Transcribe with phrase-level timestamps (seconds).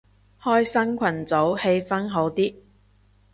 [0.41, 2.55] 開新群組氣氛好啲